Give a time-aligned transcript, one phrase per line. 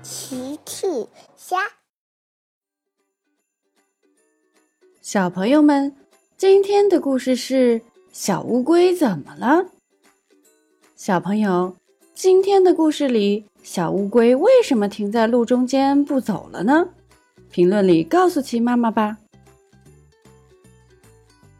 [0.00, 0.86] 奇趣
[1.36, 1.56] 虾，
[5.02, 5.96] 小朋友们，
[6.36, 7.82] 今天的故事是
[8.12, 9.66] 小乌龟怎么了？
[10.94, 11.76] 小朋友，
[12.14, 16.90] 今天的故事里，小乌龟为什么停在路中间不走了呢？
[17.50, 19.18] 评论里告诉奇妈妈吧。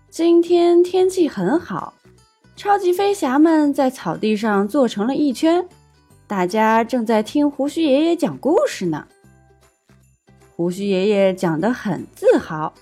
[0.08, 1.94] 今天天气很好，
[2.54, 5.68] 超级飞侠们在草地上坐成了一圈。
[6.28, 9.06] 大家正在听胡须爷爷讲故事呢。
[10.54, 12.74] 胡须爷爷讲得很自豪：“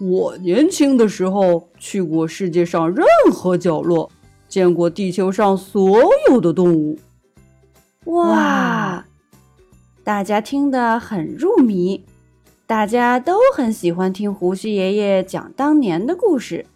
[0.00, 4.10] 我年轻的时候去过世界上任何角落，
[4.48, 6.98] 见过地球上所有的动物。”
[8.06, 9.06] 哇！
[10.02, 12.04] 大家听得很入迷，
[12.66, 16.66] 大家都很喜欢听胡须爷爷讲当年的故事。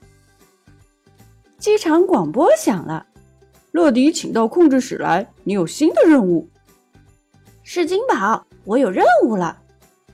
[1.59, 3.07] 机场广播响了。
[3.73, 6.49] 乐迪，请到控制室来，你有新的任务。
[7.63, 9.63] 是金宝，我有任务了。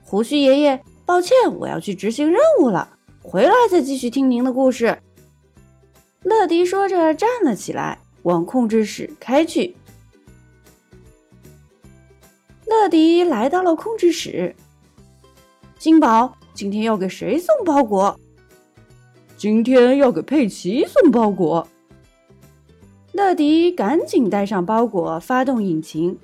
[0.03, 4.99] 胡须爷爷，抱歉，我要去执行任务了，回来再继续听您的故事。
[6.23, 9.75] 乐迪说着站了起来，往控制室开去。
[12.67, 14.55] 乐迪来到了控制室。
[15.79, 18.19] 金宝，今天要给谁送包裹？
[19.37, 21.67] 今天要给佩奇送包裹。
[23.17, 26.19] 乐迪赶紧带上包裹，发动引擎，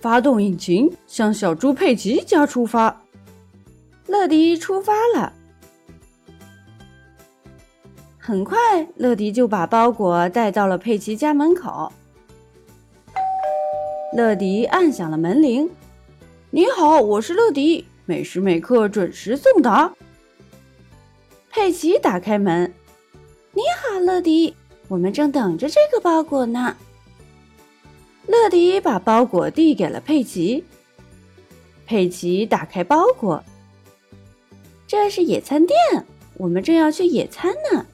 [0.00, 3.02] 发动引擎，向小猪佩奇家出发。
[4.06, 5.34] 乐迪出发了，
[8.16, 8.56] 很快，
[8.96, 11.92] 乐迪就把包裹带到了佩奇家门口。
[14.14, 15.68] 乐迪按响了门铃
[16.48, 19.92] ：“你好，我是乐迪，每时每刻准时送达。”
[21.52, 22.72] 佩奇打开门
[23.52, 24.56] ：“你好，乐迪。”
[24.88, 26.76] 我们正等着这个包裹呢。
[28.26, 30.64] 乐迪把包裹递给了佩奇。
[31.86, 33.44] 佩奇打开包裹，
[34.86, 35.78] 这是野餐垫，
[36.34, 37.86] 我们正要去野餐呢。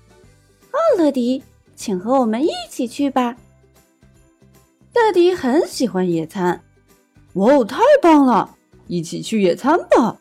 [0.72, 1.42] 哦，乐迪，
[1.76, 3.36] 请和我们一起去吧。
[4.94, 6.62] 乐迪很喜欢野餐。
[7.34, 8.56] 哇哦，太棒了！
[8.86, 10.18] 一起去野餐吧。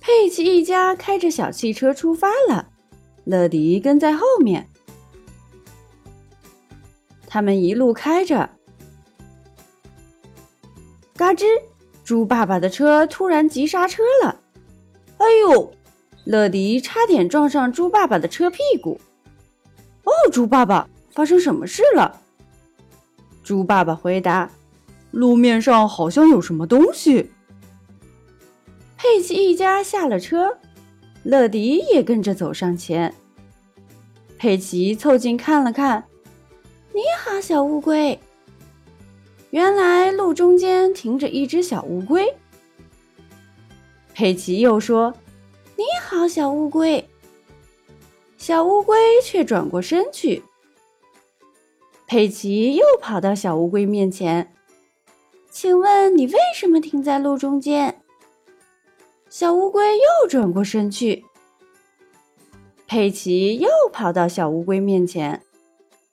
[0.00, 2.71] 佩奇一家开着小汽车出发了。
[3.24, 4.68] 乐迪跟在后面，
[7.26, 8.50] 他们一路开着。
[11.16, 11.44] 嘎吱！
[12.04, 14.40] 猪爸爸的车突然急刹车了，
[15.18, 15.72] 哎呦！
[16.24, 19.00] 乐迪差点撞上猪爸爸的车屁股。
[20.04, 22.20] 哦，猪爸爸，发生什么事了？
[23.44, 24.50] 猪爸爸回答
[25.12, 27.32] ：“路面上好像有什么东西。”
[28.98, 30.58] 佩奇一家下了车。
[31.24, 33.14] 乐迪也跟着走上前，
[34.36, 36.04] 佩奇凑近看了看
[36.92, 38.18] ，“你好，小乌龟。”
[39.50, 42.34] 原来路中间停着一只小乌龟。
[44.14, 45.14] 佩奇又说
[45.76, 47.08] ：“你好，小乌龟。”
[48.36, 50.42] 小乌龟却转过身去。
[52.08, 54.52] 佩奇又跑到小乌龟面前
[55.52, 58.01] ，“请问你为什么停在路中间？”
[59.32, 61.24] 小乌龟又转过身去，
[62.86, 65.42] 佩奇又跑到小乌龟面前。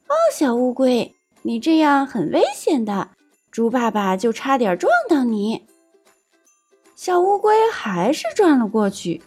[0.08, 3.10] 哦，小乌龟，你这样很危险的，
[3.52, 5.68] 猪爸爸就差点撞到你。
[6.96, 9.22] 小乌龟还是转了过去。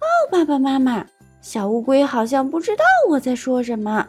[0.00, 1.06] 哦，爸爸妈妈，
[1.40, 4.06] 小乌龟好像不知道我在说什么。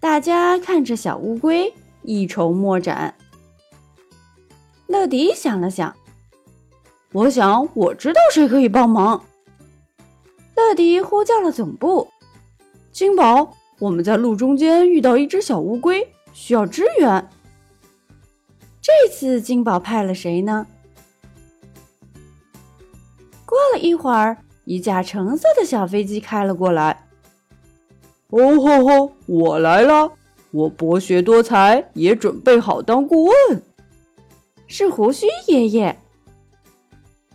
[0.00, 3.14] 大家看着小乌龟，一筹莫展。
[4.86, 5.94] 乐迪想了想。
[7.12, 9.22] 我想我知道谁可以帮忙。
[10.56, 12.08] 乐迪呼叫了总部，
[12.90, 17.28] 金宝，我们在路中间遇到一只小乌龟，需要支援。
[18.80, 20.66] 这次金宝派了谁呢？
[23.44, 27.06] 过了一会儿，一架橙色的小飞机开了过来。
[28.30, 30.12] 哦吼吼，我来了！
[30.50, 33.62] 我博学多才，也准备好当顾问。
[34.66, 35.98] 是胡须爷爷。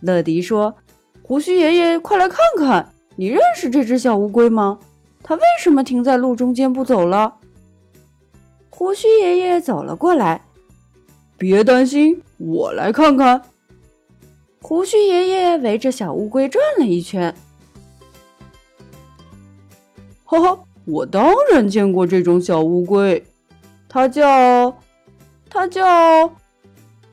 [0.00, 0.74] 乐迪说
[1.22, 4.78] ：“胡须爷爷，快来看看，你认识这只小乌龟吗？
[5.22, 7.34] 它为什么停在路中间不走了？”
[8.70, 10.42] 胡须爷爷走了过来，
[11.36, 13.42] 别担心，我来看看。
[14.62, 17.34] 胡须爷爷围着小乌龟转了一圈，
[20.24, 23.24] 哈哈，我当然见过这种小乌龟，
[23.88, 24.76] 它叫……
[25.50, 26.30] 它叫……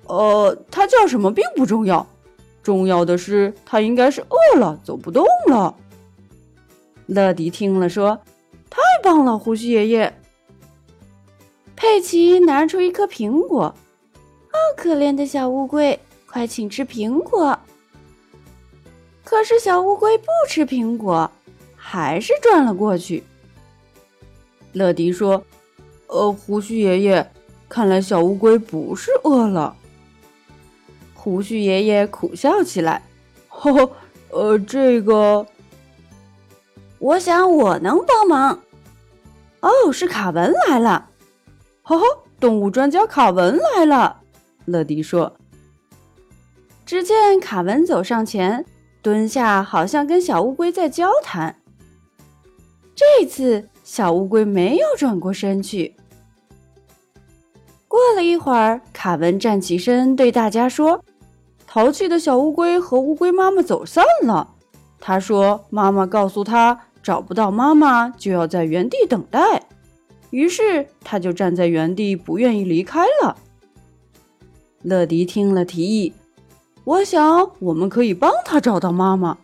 [0.06, 2.06] 呃，它叫什么并不重要。
[2.66, 5.76] 重要的是，它应该是饿了，走不动了。
[7.06, 8.20] 乐迪听了说
[8.72, 10.12] ：“太棒了，胡须爷爷！”
[11.78, 17.60] 佩奇拿出一颗苹果，哦，可怜的小乌龟，快请吃苹果。
[19.24, 21.30] 可是小乌龟不吃苹果，
[21.76, 23.24] 还是转了过去。
[24.74, 25.44] 乐迪说
[26.10, 27.32] ：“呃，胡须爷爷，
[27.70, 29.76] 看来小乌龟不是饿了。”
[31.26, 33.02] 胡须爷爷苦笑起来
[33.50, 33.92] ：“呵呵，
[34.30, 35.44] 呃，这个，
[37.00, 38.60] 我想我能帮忙。”
[39.62, 41.10] 哦，是卡文来了。
[41.82, 42.06] 哈哈，
[42.40, 44.22] 动物专家卡文来了。
[44.66, 45.36] 乐迪说。
[46.86, 48.64] 只见卡文走上前，
[49.02, 51.60] 蹲下，好像跟小乌龟在交谈。
[52.94, 55.96] 这次小乌龟没有转过身去。
[57.88, 61.04] 过了一会儿，卡文站起身，对大家说
[61.76, 64.56] ：“淘气的小乌龟和乌龟妈妈走散了。
[64.98, 69.68] 他说，妈妈告诉他，找不到妈妈就要在原地等待。”
[70.32, 73.36] 于是他就站在原地，不愿意离开了。
[74.84, 76.14] 乐迪听了提议
[76.86, 79.38] ：“我想我们可以帮他找到妈妈。”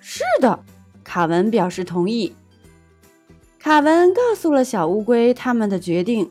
[0.00, 0.58] 是的，
[1.04, 2.34] 卡文表示同意。
[3.60, 6.28] 卡文告诉了小乌龟他们的决定。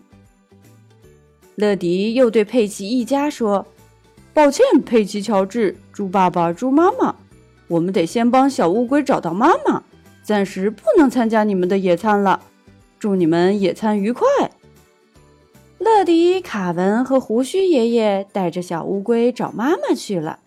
[1.55, 3.65] 乐迪又对佩奇一家说
[4.33, 7.16] ：“抱歉，佩奇、乔治、猪爸爸、猪妈妈，
[7.68, 9.83] 我们得先帮小乌龟找到妈妈，
[10.24, 12.42] 暂时不能参加你们的野餐了。”
[13.00, 14.28] 祝你们野餐愉快！
[15.80, 20.38] 乐迪、卡文和胡须爷爷带着小乌龟找妈妈去了。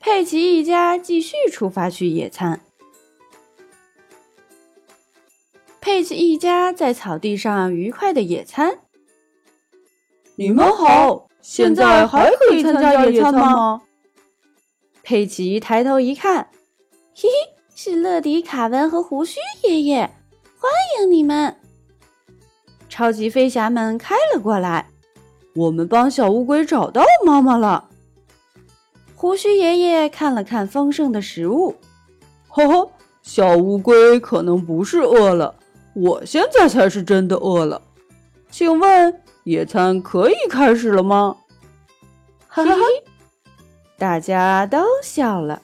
[0.00, 2.60] 佩奇一家继续出发去野餐。
[5.80, 8.80] 佩奇一家在草地上愉快的野餐。
[10.34, 13.80] 你们好，现在还可以参加野餐吗？
[15.02, 16.48] 佩奇抬头一看，
[17.14, 17.28] 嘿嘿，
[17.74, 20.00] 是乐迪、卡文和胡须爷爷。
[20.58, 21.56] 欢迎你们！
[22.88, 24.90] 超级飞侠们开了过来。
[25.54, 27.88] 我们帮小乌龟找到妈妈了。
[29.14, 31.74] 胡须爷爷看了看丰盛的食物，
[32.48, 32.90] 呵呵，
[33.22, 35.54] 小乌龟可能不是饿了，
[35.94, 37.80] 我现在才是真的饿了。
[38.50, 41.38] 请问野餐可以开始了吗？
[42.48, 42.74] 哈哈，
[43.96, 45.62] 大家都笑了。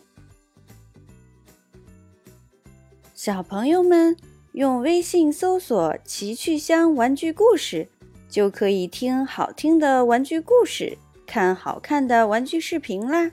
[3.14, 4.16] 小朋友们。
[4.52, 7.88] 用微信搜索“奇趣箱玩具故事”，
[8.30, 10.96] 就可以听好听的玩具故事，
[11.26, 13.32] 看好看的玩具视频啦。